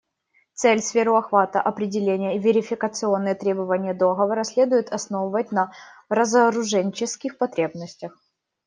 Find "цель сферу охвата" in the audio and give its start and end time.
0.61-1.61